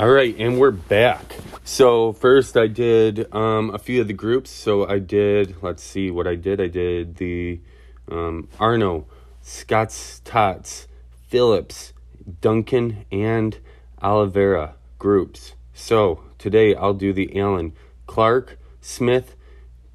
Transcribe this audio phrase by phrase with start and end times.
[0.00, 1.36] All right, and we're back.
[1.62, 4.50] So first, I did um, a few of the groups.
[4.50, 5.56] So I did.
[5.60, 6.58] Let's see what I did.
[6.58, 7.60] I did the
[8.10, 9.04] um, Arno,
[9.42, 10.88] Scott's Tots,
[11.28, 11.92] Phillips,
[12.40, 13.58] Duncan, and
[14.00, 15.52] Oliveira groups.
[15.74, 17.74] So today I'll do the Allen,
[18.06, 19.36] Clark, Smith,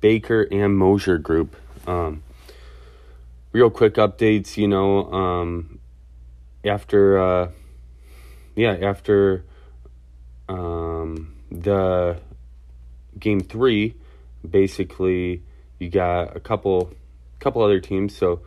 [0.01, 1.55] Baker, and Mosier group.
[1.87, 2.21] Um,
[3.51, 4.55] real quick updates.
[4.55, 5.79] You know, um,
[6.63, 7.51] after uh,
[8.55, 9.43] yeah, after
[10.47, 12.19] um, the
[13.19, 13.95] game three,
[14.47, 15.43] basically
[15.79, 16.93] you got a couple
[17.39, 18.15] couple other teams.
[18.15, 18.41] So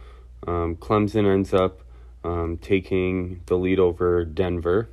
[0.46, 1.80] um, Clemson ends up
[2.24, 4.88] um, taking the lead over Denver.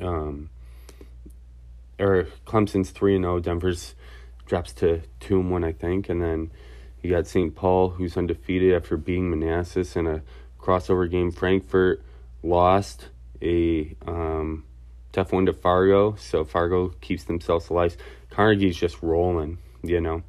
[0.00, 0.50] Um,
[1.98, 3.40] or Clemson's three and zero.
[3.40, 3.94] Denver's
[4.46, 6.50] drops to two and one, I think, and then
[7.02, 7.54] you got St.
[7.54, 10.22] Paul, who's undefeated after beating Manassas in a
[10.58, 11.30] crossover game.
[11.30, 12.02] Frankfurt
[12.42, 13.08] lost
[13.40, 14.64] a um,
[15.12, 17.96] tough one to Fargo, so Fargo keeps themselves alive.
[18.30, 20.22] Carnegie's just rolling, you know.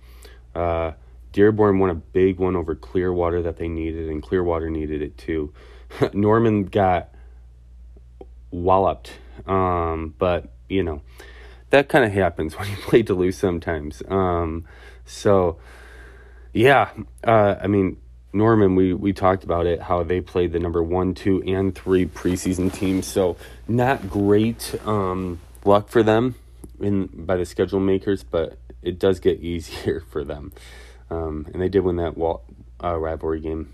[0.53, 0.91] Uh,
[1.31, 5.53] Dearborn won a big one over Clearwater that they needed, and Clearwater needed it too.
[6.13, 7.09] Norman got
[8.51, 9.11] walloped,
[9.47, 11.01] um, but you know
[11.71, 14.03] that kind of happens when you play Duluth sometimes.
[14.07, 14.65] Um,
[15.05, 15.57] so
[16.53, 16.91] yeah,
[17.23, 17.97] uh, I mean
[18.33, 22.05] Norman, we, we talked about it, how they played the number one, two, and three
[22.05, 23.05] preseason teams.
[23.05, 26.35] So not great um, luck for them
[26.79, 30.51] in by the schedule makers, but it does get easier for them.
[31.09, 32.17] Um, and they did win that
[32.83, 33.71] uh, rivalry game.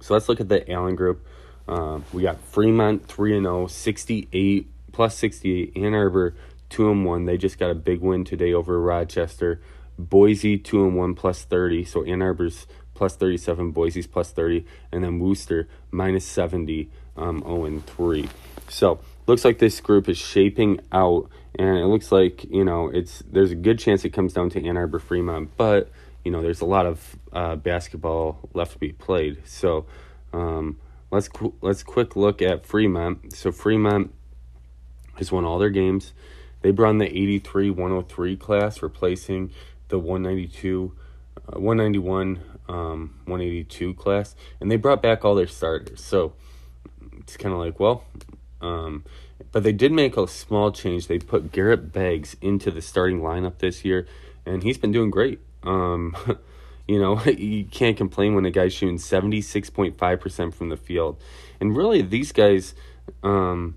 [0.00, 1.26] So let's look at the Allen group.
[1.68, 5.76] Uh, we got Fremont 3 and 0, 68 plus 68.
[5.76, 6.34] Ann Arbor
[6.70, 7.26] 2 and 1.
[7.26, 9.60] They just got a big win today over Rochester.
[9.98, 11.84] Boise 2 and 1 plus 30.
[11.84, 12.66] So Ann Arbor's
[13.00, 18.28] plus 37, Boise's plus 30, and then Wooster minus 70, um, 0 and 3.
[18.68, 23.22] So looks like this group is shaping out, and it looks like you know it's
[23.32, 25.88] there's a good chance it comes down to Ann Arbor Fremont, but
[26.26, 29.48] you know there's a lot of uh, basketball left to be played.
[29.48, 29.86] So
[30.34, 30.76] um,
[31.10, 33.32] let's qu- let's quick look at Fremont.
[33.32, 34.12] So Fremont
[35.14, 36.12] has won all their games.
[36.60, 39.52] They brought in the 83 103 class, replacing
[39.88, 41.00] the 192 uh,
[41.52, 46.02] 191 um, 182 class, and they brought back all their starters.
[46.02, 46.34] So
[47.18, 48.04] it's kind of like, well,
[48.60, 49.04] um,
[49.52, 51.06] but they did make a small change.
[51.06, 54.06] They put Garrett Beggs into the starting lineup this year,
[54.46, 55.40] and he's been doing great.
[55.62, 56.16] Um,
[56.88, 61.20] you know, you can't complain when a guy's shooting 76.5% from the field.
[61.60, 62.74] And really, these guys,
[63.22, 63.76] um,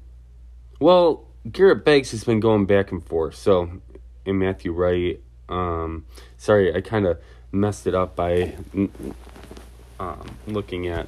[0.80, 3.36] well, Garrett Beggs has been going back and forth.
[3.36, 3.82] So,
[4.26, 5.20] and Matthew Wright,
[5.50, 6.06] um,
[6.38, 7.20] sorry, I kind of
[7.54, 8.54] messed it up by
[10.00, 11.08] um, looking at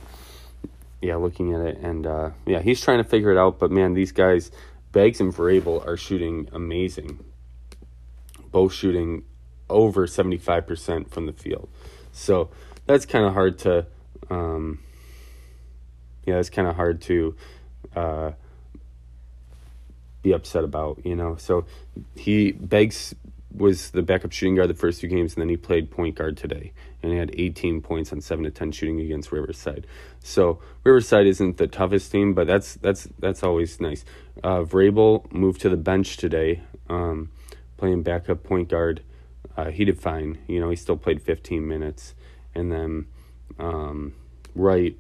[1.02, 3.94] yeah looking at it and uh, yeah he's trying to figure it out but man
[3.94, 4.52] these guys
[4.96, 7.20] Beggs and Vrabel are shooting amazing.
[8.50, 9.26] Both shooting
[9.70, 11.68] over 75% from the field.
[12.14, 12.50] So
[12.86, 13.88] that's kind of hard to
[14.30, 14.80] um,
[16.26, 17.36] yeah it's kind of hard to
[17.94, 18.32] uh,
[20.22, 21.36] be upset about you know?
[21.36, 21.66] So
[22.16, 23.14] he Beggs
[23.58, 26.38] was the backup shooting guard the first two games, and then he played point guard
[26.38, 29.88] today, and he had 18 points on seven to 10 shooting against Riverside.
[30.24, 34.06] So Riverside isn't the toughest team, but that's that's that's always nice.
[34.44, 37.32] Uh, Vrabel moved to the bench today, um,
[37.78, 39.02] playing backup point guard.
[39.56, 40.38] Uh, he did fine.
[40.48, 42.14] You know, he still played 15 minutes,
[42.54, 43.08] and then
[43.60, 44.14] um,
[44.54, 44.98] Wright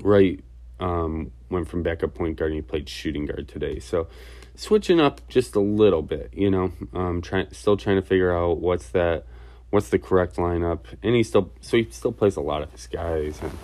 [0.00, 0.40] Wright
[0.80, 3.78] um, went from backup point guard and he played shooting guard today.
[3.78, 4.08] So
[4.58, 6.72] switching up just a little bit, you know.
[6.92, 9.24] Um, trying still trying to figure out what's that,
[9.70, 12.86] what's the correct lineup, and he still so he still plays a lot of his
[12.86, 13.56] guys and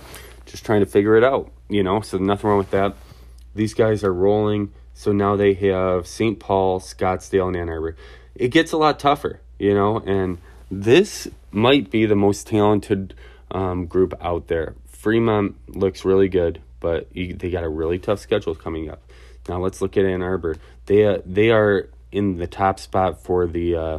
[0.47, 2.01] just trying to figure it out, you know.
[2.01, 2.95] So nothing wrong with that.
[3.55, 4.73] These guys are rolling.
[4.95, 6.39] So now they have St.
[6.39, 7.97] Paul, Scottsdale, and Ann Arbor.
[8.37, 10.39] It gets a lot tougher, you know, and
[10.71, 13.15] this might be the most talented
[13.51, 14.77] um, group out there.
[14.87, 19.04] Fremont looks really good, but they got a really tough schedule coming up.
[19.49, 20.57] Now let's look at Ann Arbor.
[20.87, 23.99] They uh, they are in the top spot for the uh,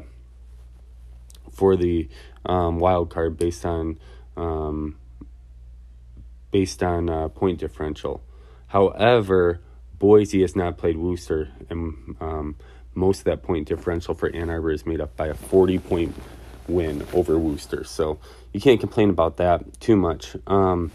[1.52, 2.10] for the
[2.46, 4.00] um, wild card based on
[4.38, 4.98] um,
[6.52, 8.24] based on uh, point differential.
[8.68, 9.62] However,
[10.00, 12.56] Boise has not played Wooster, and um,
[12.94, 16.16] most of that point differential for Ann Arbor is made up by a forty point
[16.68, 17.84] win over Wooster.
[17.84, 18.20] So
[18.52, 20.36] you can't complain about that too much.
[20.48, 20.92] Um,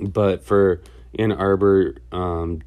[0.00, 0.80] but for
[1.18, 2.62] Ann Arbor, um,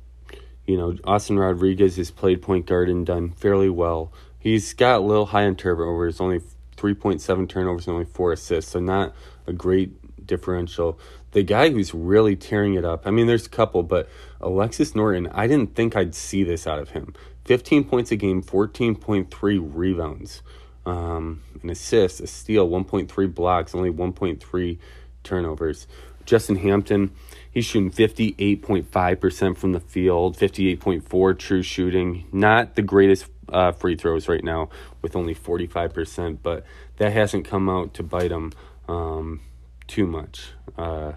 [0.68, 4.12] you know, Austin Rodriguez has played point guard and done fairly well.
[4.40, 6.42] He's got a little high in turnovers, only
[6.78, 9.14] 3.7 turnovers and only four assists, so not
[9.48, 11.00] a great differential.
[11.32, 13.06] the guy who's really tearing it up.
[13.06, 14.08] I mean, there's a couple, but
[14.40, 17.14] Alexis Norton, I didn't think I'd see this out of him.
[17.44, 20.42] 15 points a game, 14.3 rebounds,
[20.86, 24.78] um, an assist, a steal, 1.3 blocks, only 1.3
[25.24, 25.88] turnovers.
[26.26, 27.12] Justin Hampton,
[27.52, 32.26] he's shooting 58.5% from the field, 58.4 true shooting.
[32.32, 34.70] Not the greatest uh, free throws right now
[35.02, 36.66] with only 45%, but
[36.98, 38.52] that hasn't come out to bite him
[38.88, 39.42] um,
[39.88, 41.14] too much uh,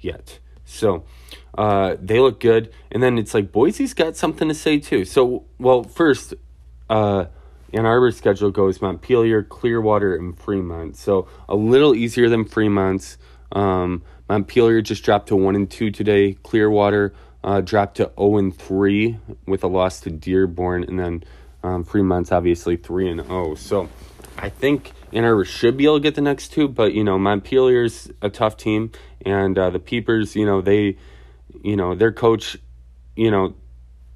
[0.00, 0.38] yet.
[0.64, 1.04] So
[1.56, 2.72] uh, they look good.
[2.90, 5.04] And then it's like Boise's got something to say too.
[5.04, 6.34] So, well, first,
[6.90, 7.26] uh,
[7.72, 10.96] Ann Arbor's schedule goes Montpelier, Clearwater, and Fremont.
[10.96, 13.18] So a little easier than Fremont's.
[13.52, 16.34] Um, Montpelier just dropped to 1 and 2 today.
[16.42, 17.14] Clearwater
[17.44, 20.84] uh, dropped to 0 and 3 with a loss to Dearborn.
[20.84, 21.24] And then
[21.62, 23.54] um, Fremont's obviously 3 and 0.
[23.54, 23.88] So
[24.38, 27.18] I think Ann Arbor should be able to get the next two, but you know
[27.18, 28.92] Montpelier's a tough team,
[29.24, 30.96] and uh, the Peepers, you know they,
[31.62, 32.56] you know their coach,
[33.14, 33.54] you know,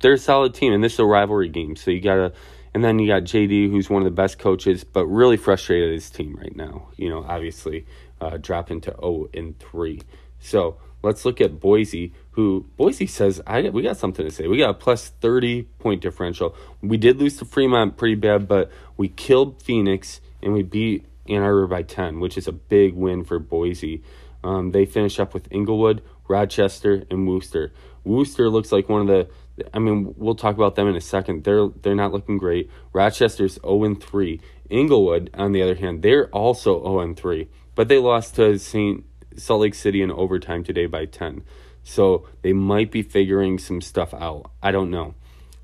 [0.00, 2.32] they're a solid team, and this is a rivalry game, so you gotta.
[2.72, 5.92] And then you got JD, who's one of the best coaches, but really frustrated at
[5.92, 6.90] his team right now.
[6.96, 7.84] You know, obviously
[8.20, 10.00] uh, dropping to 0 and 3.
[10.38, 14.46] So let's look at Boise, who Boise says, I we got something to say.
[14.46, 16.54] We got a plus 30 point differential.
[16.80, 21.42] We did lose to Fremont pretty bad, but we killed Phoenix and we beat Ann
[21.42, 24.02] Arbor by 10, which is a big win for Boise.
[24.42, 27.72] Um, they finish up with Englewood, Rochester, and Wooster.
[28.04, 29.28] Wooster looks like one of the.
[29.74, 31.44] I mean, we'll talk about them in a second.
[31.44, 32.70] They're they're not looking great.
[32.94, 34.40] Rochester's 0 and 3.
[34.70, 37.48] Englewood, on the other hand, they're also 0 and 3,
[37.80, 39.06] but they lost to St.
[39.38, 41.42] Salt Lake City in overtime today by 10.
[41.82, 44.50] So they might be figuring some stuff out.
[44.62, 45.14] I don't know.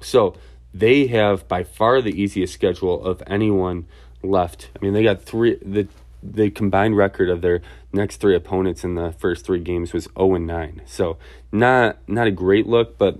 [0.00, 0.34] So
[0.72, 3.84] they have by far the easiest schedule of anyone
[4.22, 4.70] left.
[4.74, 5.56] I mean, they got three.
[5.56, 5.88] The
[6.22, 7.60] the combined record of their
[7.92, 10.84] next three opponents in the first three games was 0 and 9.
[10.86, 11.18] So
[11.52, 13.18] not not a great look, but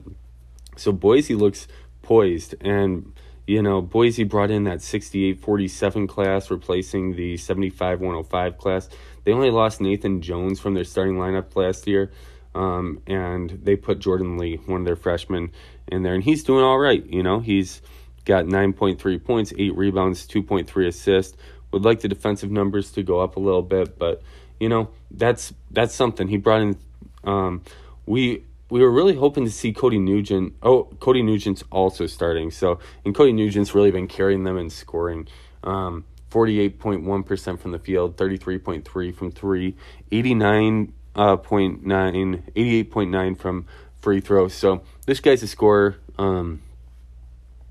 [0.75, 1.69] so Boise looks
[2.01, 3.13] poised and
[3.47, 8.89] you know, Boise brought in that 68-47 class replacing the 75-105 class.
[9.25, 12.11] They only lost Nathan Jones from their starting lineup last year.
[12.55, 15.53] Um, and they put Jordan Lee, one of their freshmen,
[15.89, 17.05] in there, and he's doing all right.
[17.05, 17.83] You know, he's
[18.25, 21.37] got 9.3 points, 8 rebounds, 2.3 assists.
[21.73, 24.23] Would like the defensive numbers to go up a little bit, but
[24.59, 26.29] you know, that's that's something.
[26.29, 26.77] He brought in
[27.25, 27.63] um,
[28.07, 30.55] we we were really hoping to see Cody Nugent.
[30.63, 32.51] Oh, Cody Nugent's also starting.
[32.51, 35.29] So, and Cody Nugent's really been carrying them in scoring.
[35.63, 39.77] Um, 48.1% from the field, 33.3 from 3,
[40.13, 43.67] 89 uh, 88.9 from
[44.01, 44.55] free throws.
[44.55, 45.97] So, this guy's a scorer.
[46.19, 46.63] Um,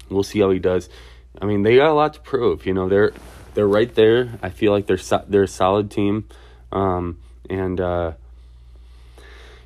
[0.10, 0.90] We'll see how he does.
[1.42, 2.66] I mean, they got a lot to prove.
[2.66, 3.12] You know, they're
[3.54, 4.38] they're right there.
[4.42, 6.28] I feel like they're so, they're a solid team,
[6.72, 7.20] um,
[7.50, 8.14] and uh,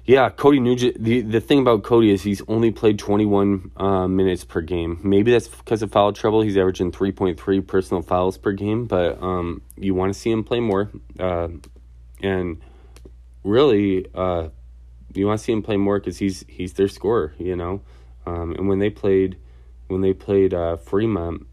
[0.10, 1.04] yeah, Cody Nugent.
[1.04, 5.00] The the thing about Cody is he's only played 21 uh, minutes per game.
[5.04, 6.42] Maybe that's because of foul trouble.
[6.42, 10.62] He's averaging 3.3 personal fouls per game, but um, you want to see him play
[10.62, 10.90] more,
[11.20, 11.50] uh,
[12.24, 12.60] and
[13.44, 14.48] really, uh,
[15.14, 17.36] you want to see him play more because he's he's their scorer.
[17.38, 17.82] You know,
[18.26, 19.38] um, and when they played
[19.90, 21.46] when they played uh, Fremont,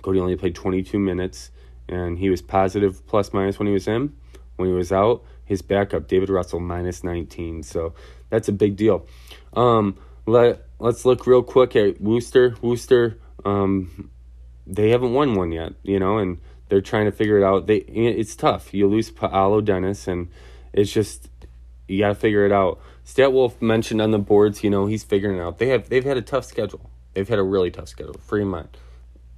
[0.00, 1.50] Cody only played 22 minutes,
[1.88, 4.14] and he was positive plus minus when he was in.
[4.54, 7.62] When he was out, his backup David Russell minus 19.
[7.62, 7.94] So
[8.30, 9.06] that's a big deal.
[9.54, 12.54] Um, let let's look real quick at Wooster.
[12.62, 14.10] Wooster, um,
[14.66, 17.66] they haven't won one yet, you know, and they're trying to figure it out.
[17.66, 18.72] They it's tough.
[18.72, 20.30] You lose Paolo Dennis, and
[20.72, 21.28] it's just
[21.88, 22.80] you got to figure it out.
[23.04, 25.58] Stat Wolf mentioned on the boards, you know, he's figuring it out.
[25.58, 26.90] They have they've had a tough schedule.
[27.14, 28.14] They've had a really tough schedule.
[28.14, 28.76] Fremont,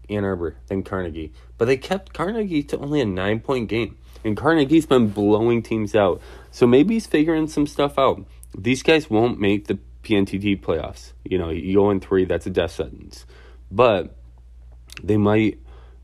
[0.09, 1.33] Ann Arbor, then Carnegie.
[1.59, 3.97] But they kept Carnegie to only a nine point game.
[4.25, 6.21] And Carnegie's been blowing teams out.
[6.51, 8.25] So maybe he's figuring some stuff out.
[8.57, 11.13] These guys won't make the PNTT playoffs.
[11.25, 13.27] You know, you go in three, that's a death sentence.
[13.71, 14.17] But
[15.03, 15.59] they might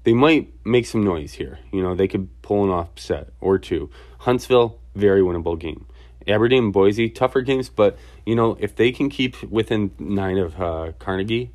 [0.04, 1.58] they might make some noise here.
[1.72, 3.90] You know, they could pull an offset or two.
[4.18, 5.86] Huntsville, very winnable game.
[6.26, 7.96] Aberdeen, and Boise, tougher games, but
[8.26, 11.52] you know if they can keep within nine of uh, Carnegie,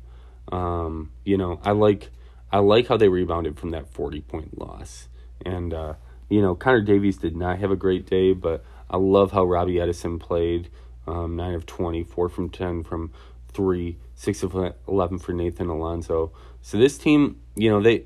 [0.50, 2.10] um, you know, I like
[2.52, 5.08] I like how they rebounded from that 40 point loss.
[5.44, 5.94] And uh,
[6.28, 9.80] you know, Connor Davies did not have a great day, but I love how Robbie
[9.80, 10.70] Edison played.
[11.06, 13.12] Um, 9 of 20, 4 from 10 from
[13.52, 16.32] 3, 6 of 11 for Nathan Alonso.
[16.62, 18.04] So this team, you know, they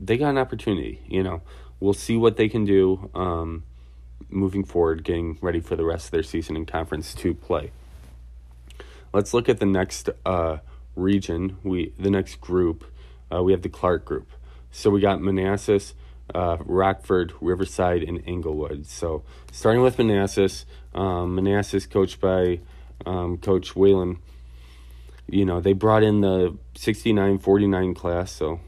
[0.00, 1.42] they got an opportunity, you know.
[1.78, 3.62] We'll see what they can do um,
[4.28, 7.70] moving forward, getting ready for the rest of their season in conference to play.
[9.12, 10.58] Let's look at the next uh,
[10.94, 12.84] region, we the next group,
[13.32, 14.28] uh, we have the Clark group.
[14.70, 15.94] So we got Manassas,
[16.34, 18.86] uh, Rockford, Riverside, and Englewood.
[18.86, 22.60] So starting with Manassas, um, Manassas coached by
[23.04, 24.18] um, Coach Whalen.
[25.28, 28.60] You know they brought in the 69-49 class, so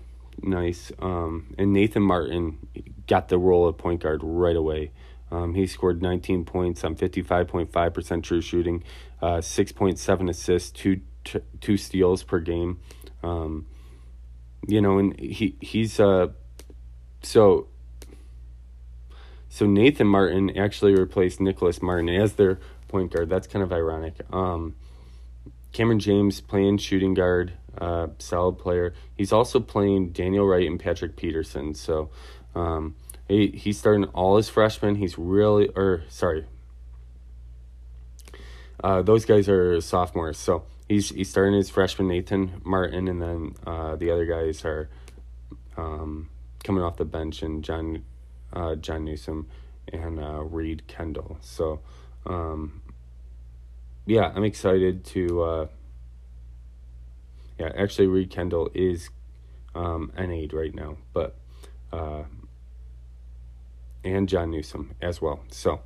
[0.42, 0.90] nice.
[0.98, 2.58] Um, and Nathan Martin
[3.06, 4.90] got the role of point guard right away.
[5.30, 8.82] Um, he scored 19 points on 55.5% true shooting,
[9.20, 11.00] uh, 6.7 assists, two
[11.60, 12.80] two steals per game.
[13.22, 13.66] Um,
[14.66, 16.28] you know, and he he's uh
[17.22, 17.66] so
[19.48, 23.28] so Nathan Martin actually replaced Nicholas Martin as their point guard.
[23.28, 24.14] That's kind of ironic.
[24.32, 24.74] Um,
[25.72, 28.94] Cameron James playing shooting guard, uh, solid player.
[29.16, 31.74] He's also playing Daniel Wright and Patrick Peterson.
[31.74, 32.10] So
[32.54, 32.94] um,
[33.26, 34.96] he he's starting all his freshmen.
[34.96, 36.46] He's really or sorry.
[38.82, 43.54] Uh, those guys are sophomores, so he's he's starting his freshman Nathan Martin, and then
[43.66, 44.88] uh, the other guys are
[45.76, 46.28] um,
[46.68, 48.04] coming off the bench, and John
[48.52, 49.48] uh, John Newsom
[49.90, 51.38] and uh, Reed Kendall.
[51.40, 51.80] So,
[52.26, 52.82] um,
[54.04, 55.42] yeah, I'm excited to.
[55.42, 55.66] Uh,
[57.58, 59.08] yeah, actually, Reed Kendall is
[59.74, 61.36] um, NA'd right now, but
[61.90, 62.24] uh,
[64.04, 65.40] and John Newsom as well.
[65.50, 65.80] So,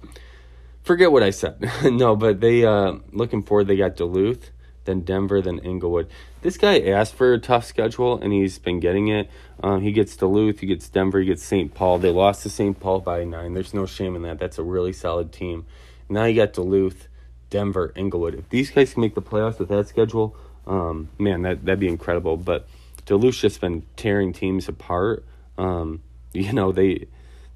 [0.83, 1.65] forget what I said.
[1.85, 3.69] no, but they uh, looking forward.
[3.69, 4.51] They got Duluth
[4.85, 6.09] then Denver, then Englewood.
[6.43, 9.31] This guy asked for a tough schedule, and he's been getting it.
[9.63, 11.73] Um, he gets Duluth, he gets Denver, he gets St.
[11.73, 11.99] Paul.
[11.99, 12.79] They lost to St.
[12.79, 13.55] Paul by nine.
[13.55, 14.39] There's no shame in that.
[14.39, 15.67] That's a really solid team.
[16.09, 17.09] Now you got Duluth,
[17.51, 18.35] Denver, Englewood.
[18.35, 20.37] If these guys can make the playoffs with that schedule,
[20.67, 22.37] um, man, that that'd be incredible.
[22.37, 22.67] But
[23.07, 25.25] Duluth's just been tearing teams apart.
[25.59, 27.07] Um, you know they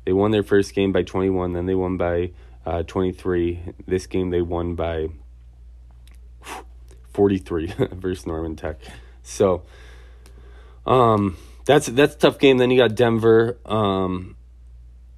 [0.04, 2.30] they won their first game by 21, then they won by
[2.64, 3.74] uh, 23.
[3.86, 5.08] This game they won by
[7.16, 8.76] 43 versus Norman Tech.
[9.22, 9.62] So
[10.86, 12.58] um, that's that's a tough game.
[12.58, 13.56] Then you got Denver.
[13.64, 14.36] Um,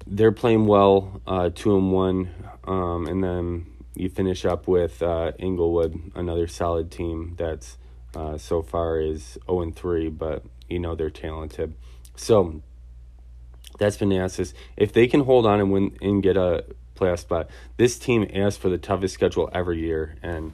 [0.07, 2.31] they're playing well, uh, two and one,
[2.63, 7.77] um, and then you finish up with uh, Englewood, another solid team that's
[8.15, 11.75] uh, so far is zero and three, but you know they're talented.
[12.15, 12.63] So
[13.77, 14.53] that's Manassas.
[14.77, 16.63] If they can hold on and win and get a
[16.99, 20.53] playoff spot, this team asks for the toughest schedule every year, and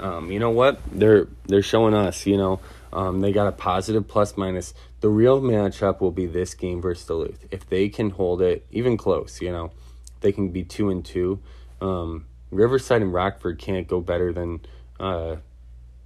[0.00, 0.80] um, you know what?
[0.92, 2.26] They're they're showing us.
[2.26, 2.60] You know,
[2.92, 4.74] um, they got a positive plus minus.
[5.00, 7.46] The real matchup will be this game versus Duluth.
[7.50, 9.72] If they can hold it even close, you know,
[10.20, 11.40] they can be two and two.
[11.80, 14.60] Um, Riverside and Rockford can't go better than
[14.98, 15.36] uh,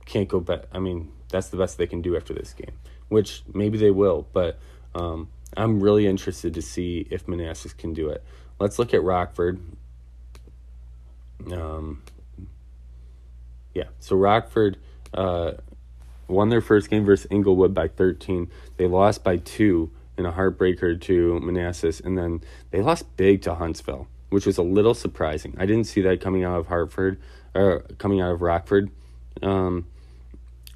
[0.07, 0.67] can't go bet.
[0.73, 2.75] I mean, that's the best they can do after this game,
[3.09, 4.27] which maybe they will.
[4.33, 4.59] But
[4.95, 8.25] um, I'm really interested to see if Manassas can do it.
[8.59, 9.61] Let's look at Rockford.
[11.53, 12.03] Um,
[13.75, 13.85] yeah.
[13.99, 14.79] So Rockford
[15.15, 15.53] uh,
[16.29, 18.51] won their first game versus Englewood by 13.
[18.77, 23.55] They lost by two in a heartbreaker to Manassas, and then they lost big to
[23.55, 25.57] Huntsville, which was a little surprising.
[25.59, 27.21] I didn't see that coming out of Hartford
[27.55, 28.91] or coming out of Rockford.
[29.43, 29.87] Um,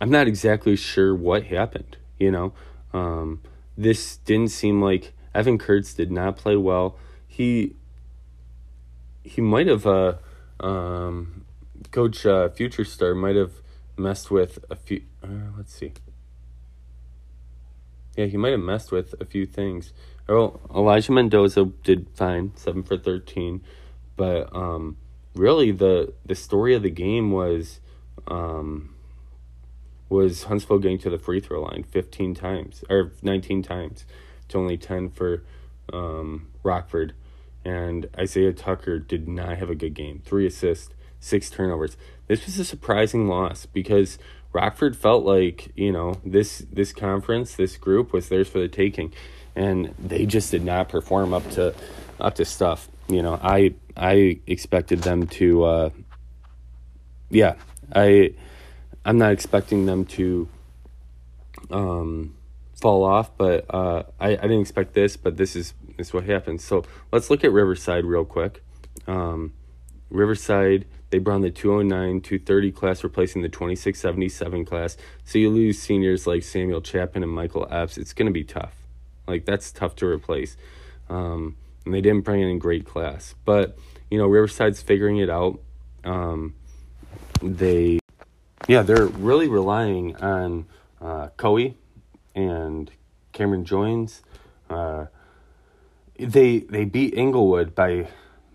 [0.01, 1.97] I'm not exactly sure what happened.
[2.19, 2.53] You know,
[2.93, 3.43] um,
[3.77, 6.97] this didn't seem like Evan Kurtz did not play well.
[7.27, 7.75] He
[9.23, 10.15] he might have uh,
[10.65, 11.45] um,
[11.91, 13.53] Coach uh, Future Star might have
[13.97, 15.03] messed with a few.
[15.23, 15.93] Uh, let's see.
[18.17, 19.93] Yeah, he might have messed with a few things.
[20.29, 23.63] Oh, Elijah Mendoza did fine, seven for thirteen,
[24.17, 24.97] but um,
[25.35, 27.81] really the the story of the game was
[28.27, 28.95] um,
[30.09, 34.07] was Huntsville getting to the free throw line fifteen times or nineteen times
[34.49, 35.43] to only ten for
[35.93, 37.15] um, Rockford,
[37.65, 40.23] and Isaiah Tucker did not have a good game.
[40.25, 40.91] Three assists,
[41.21, 41.97] six turnovers.
[42.27, 44.19] This was a surprising loss because
[44.53, 49.13] Rockford felt like you know this this conference, this group was theirs for the taking,
[49.57, 51.75] and they just did not perform up to
[52.21, 52.89] up to stuff.
[53.09, 55.65] You know, I I expected them to.
[55.65, 55.91] Uh,
[57.31, 57.57] yeah,
[57.95, 58.35] I
[59.05, 60.49] I'm not expecting them to
[61.71, 62.35] um,
[62.81, 66.65] fall off, but uh, I I didn't expect this, but this is is what happens.
[66.65, 68.63] So let's look at Riverside real quick.
[69.07, 69.53] Um,
[70.11, 74.97] Riverside they brought in the 209, 230 class, replacing the 2677 class.
[75.25, 77.97] So you lose seniors like Samuel Chapman and Michael Epps.
[77.97, 78.75] It's going to be tough.
[79.29, 80.57] Like, that's tough to replace.
[81.09, 83.37] Um, and they didn't bring in great class.
[83.45, 83.79] But,
[84.11, 85.61] you know, Riverside's figuring it out.
[86.03, 86.57] Um,
[87.41, 88.01] they,
[88.67, 90.67] yeah, they're really relying on
[91.01, 91.75] uh, Coe
[92.35, 92.91] and
[93.31, 94.21] Cameron Joins.
[94.69, 95.07] Uh,
[96.25, 98.09] they they beat Englewood by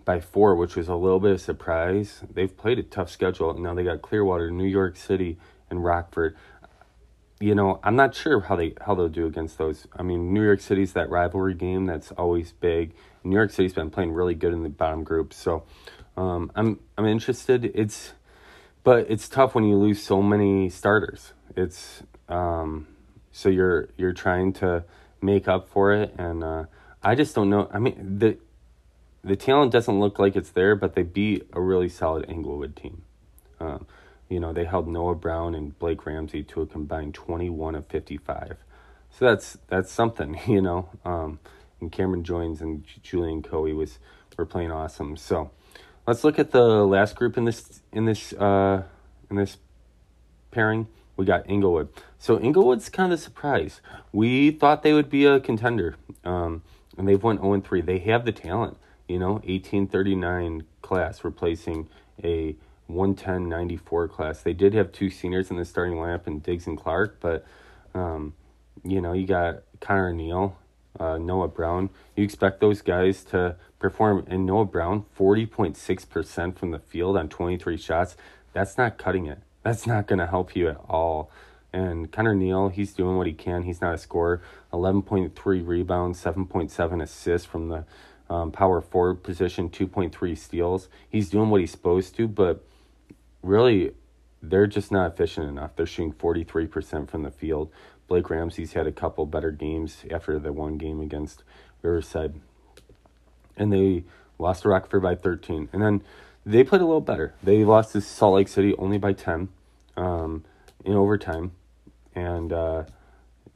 [0.05, 2.23] by four, which was a little bit of surprise.
[2.33, 3.51] They've played a tough schedule.
[3.51, 5.37] And now they got Clearwater, New York City,
[5.69, 6.35] and Rockford.
[7.39, 9.87] you know, I'm not sure how they how they'll do against those.
[9.97, 12.93] I mean, New York City's that rivalry game that's always big.
[13.23, 15.63] New York City's been playing really good in the bottom group, so
[16.17, 17.71] um, I'm I'm interested.
[17.75, 18.13] It's
[18.83, 21.33] but it's tough when you lose so many starters.
[21.55, 22.87] It's um,
[23.31, 24.83] so you're you're trying to
[25.21, 26.65] make up for it, and uh,
[27.03, 27.69] I just don't know.
[27.71, 28.37] I mean the
[29.23, 33.01] the talent doesn't look like it's there, but they beat a really solid Englewood team.
[33.59, 33.85] Um,
[34.29, 38.57] you know, they held Noah Brown and Blake Ramsey to a combined 21 of 55.
[39.09, 40.89] So that's that's something, you know.
[41.03, 41.39] Um,
[41.81, 43.99] and Cameron Joins and Julian Coe was
[44.37, 45.17] were playing awesome.
[45.17, 45.51] So
[46.07, 48.83] let's look at the last group in this in this uh,
[49.29, 49.57] in this
[50.51, 50.87] pairing.
[51.17, 51.89] We got Englewood.
[52.17, 53.81] So Englewood's kind of a surprise.
[54.13, 56.63] We thought they would be a contender, um,
[56.99, 57.81] and they've won 0 3.
[57.81, 58.77] They have the talent,
[59.07, 61.87] you know, 1839 class replacing
[62.21, 62.55] a
[62.87, 64.41] 110 class.
[64.41, 67.45] They did have two seniors in the starting lineup in Diggs and Clark, but
[67.95, 68.33] um,
[68.83, 70.57] you know, you got Connor Neal,
[70.99, 71.89] uh, Noah Brown.
[72.17, 74.25] You expect those guys to perform.
[74.27, 78.17] And Noah Brown, 40.6% from the field on 23 shots.
[78.51, 79.39] That's not cutting it.
[79.63, 81.31] That's not going to help you at all.
[81.71, 83.63] And Connor Neal, he's doing what he can.
[83.63, 84.41] He's not a scorer.
[84.73, 87.85] 11.3 rebounds, 7.7 assists from the
[88.29, 90.89] um, power forward position, 2.3 steals.
[91.09, 92.63] He's doing what he's supposed to, but
[93.43, 93.93] really,
[94.41, 95.75] they're just not efficient enough.
[95.75, 97.71] They're shooting 43% from the field.
[98.07, 101.43] Blake Ramsey's had a couple better games after the one game against
[101.81, 102.35] Riverside.
[103.57, 104.03] And they
[104.37, 105.69] lost to Rockford by 13.
[105.73, 106.01] And then
[106.45, 107.33] they played a little better.
[107.43, 109.49] They lost to Salt Lake City only by 10
[109.97, 110.43] um,
[110.85, 111.51] in overtime.
[112.15, 112.83] And uh,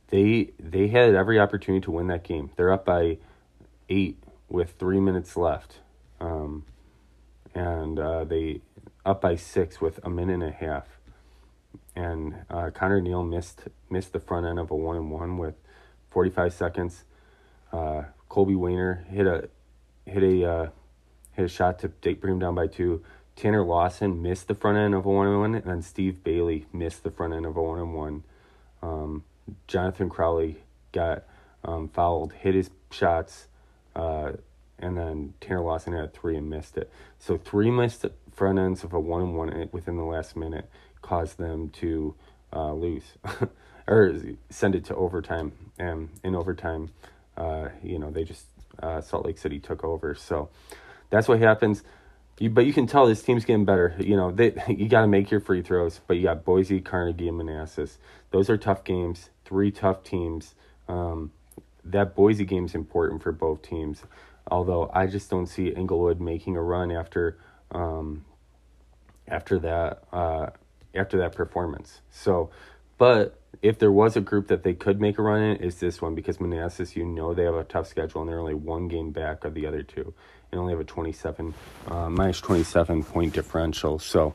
[0.07, 2.51] they they had every opportunity to win that game.
[2.55, 3.17] They're up by
[3.89, 4.17] eight
[4.49, 5.79] with three minutes left.
[6.19, 6.65] Um,
[7.55, 8.61] and uh, they
[9.05, 10.87] up by six with a minute and a half.
[11.95, 15.55] And uh, Connor Neal missed missed the front end of a one and one with
[16.09, 17.03] 45 seconds.
[17.71, 19.49] Uh, Colby Weiner hit a
[20.05, 20.69] hit a uh,
[21.33, 23.03] hit a shot to take, bring him down by two.
[23.35, 26.67] Tanner Lawson missed the front end of a one and one, and then Steve Bailey
[26.71, 28.23] missed the front end of a one and one.
[28.83, 29.23] Um,
[29.67, 30.57] Jonathan Crowley
[30.91, 31.23] got
[31.63, 33.47] um, fouled, hit his shots,
[33.95, 34.33] uh,
[34.77, 36.91] and then Tanner Lawson had three and missed it.
[37.17, 40.69] So three missed front ends of a one and one within the last minute
[41.01, 42.15] caused them to
[42.51, 43.03] uh, lose
[43.87, 44.13] or
[44.49, 45.53] send it to overtime.
[45.79, 46.91] And in overtime,
[47.37, 48.45] uh, you know, they just
[48.81, 50.15] uh, Salt Lake City took over.
[50.15, 50.49] So
[51.09, 51.83] that's what happens.
[52.39, 53.95] You, but you can tell this team's getting better.
[53.99, 55.99] You know, they you got to make your free throws.
[56.07, 57.97] But you got Boise, Carnegie, and Manassas.
[58.33, 59.29] Those are tough games.
[59.45, 60.55] Three tough teams.
[60.87, 61.31] Um,
[61.85, 64.01] that Boise game's important for both teams.
[64.49, 67.37] Although I just don't see Englewood making a run after
[67.71, 68.25] um,
[69.27, 70.47] after that uh,
[70.95, 72.01] after that performance.
[72.09, 72.49] So,
[72.97, 76.01] but if there was a group that they could make a run in, is this
[76.01, 79.11] one because Manassas, you know, they have a tough schedule and they're only one game
[79.11, 80.11] back of the other two
[80.51, 81.53] and only have a 27
[81.87, 83.99] uh, minus 27 point differential.
[83.99, 84.33] So,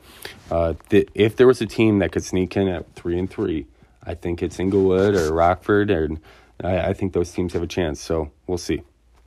[0.49, 3.67] uh, th- if there was a team that could sneak in at three and three,
[4.03, 6.19] I think it's Englewood or Rockford, and
[6.63, 8.01] I, I think those teams have a chance.
[8.01, 8.83] So we'll see.